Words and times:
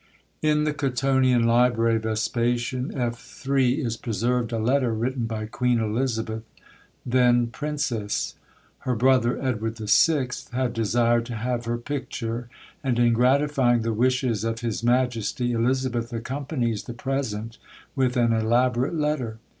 In 0.41 0.63
the 0.63 0.73
Cottonian 0.73 1.43
Library, 1.45 1.99
Vespasian, 1.99 2.91
F. 2.99 3.45
III. 3.47 3.81
is 3.83 3.97
preserved 3.97 4.51
a 4.51 4.57
letter 4.57 4.91
written 4.95 5.27
by 5.27 5.45
Queen 5.45 5.77
Elizabeth, 5.77 6.41
then 7.05 7.45
Princess. 7.45 8.33
Her 8.79 8.95
brother, 8.95 9.39
Edward 9.39 9.75
the 9.75 9.87
Sixth, 9.87 10.51
had 10.53 10.73
desired 10.73 11.27
to 11.27 11.35
have 11.35 11.65
her 11.65 11.77
picture; 11.77 12.49
and 12.83 12.97
in 12.97 13.13
gratifying 13.13 13.83
the 13.83 13.93
wishes 13.93 14.43
of 14.43 14.61
his 14.61 14.83
majesty, 14.83 15.51
Elizabeth 15.51 16.11
accompanies 16.11 16.85
the 16.85 16.95
present 16.95 17.59
with 17.95 18.17
an 18.17 18.33
elaborate 18.33 18.95
letter. 18.95 19.37